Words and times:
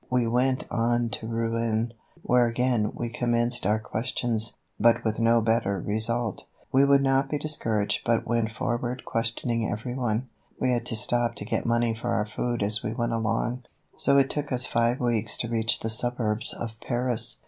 We 0.09 0.25
went 0.25 0.65
on 0.71 1.09
to 1.09 1.27
Rouen, 1.27 1.93
where 2.23 2.47
again 2.47 2.91
we 2.95 3.07
commenced 3.09 3.67
our 3.67 3.77
questions, 3.77 4.55
but 4.79 5.03
with 5.03 5.19
no 5.19 5.41
better 5.41 5.79
result. 5.79 6.45
We 6.71 6.85
would 6.85 7.03
not 7.03 7.29
be 7.29 7.37
discouraged 7.37 8.01
but 8.03 8.25
went 8.25 8.49
forward 8.51 9.05
questioning 9.05 9.69
every 9.69 9.93
one. 9.93 10.27
We 10.59 10.71
had 10.71 10.87
to 10.87 10.95
stop 10.95 11.35
to 11.35 11.45
get 11.45 11.67
money 11.67 11.93
for 11.93 12.09
our 12.15 12.25
food 12.25 12.63
as 12.63 12.81
we 12.81 12.93
went 12.93 13.13
along, 13.13 13.61
so 13.95 14.17
it 14.17 14.31
took 14.31 14.51
us 14.51 14.65
five 14.65 14.99
weeks 14.99 15.37
to 15.37 15.47
reach 15.49 15.81
the 15.81 15.89
suburbs 15.91 16.51
of 16.51 16.79
Paris. 16.79 17.37